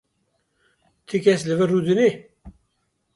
Ti 1.07 1.17
kes 1.23 1.41
li 1.47 1.55
vir 1.59 1.69
rûdine? 1.71 2.09